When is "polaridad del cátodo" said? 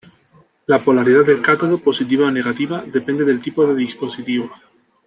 0.83-1.77